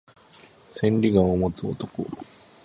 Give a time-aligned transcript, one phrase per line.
[0.67, 2.07] 千里眼を持つ男